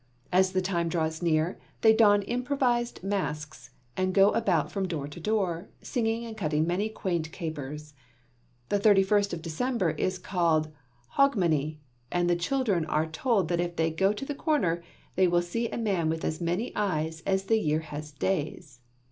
[0.31, 5.19] As the time draws near, they don improvised masks and go about from door to
[5.19, 7.93] door, singing and cutting many quaint capers.
[8.69, 10.71] The thirty first of December is called
[11.17, 11.77] "Hogmanay,"
[12.11, 14.81] and the children are told that if they go to the corner,
[15.15, 18.79] they will see a man with as many eyes as the year has days.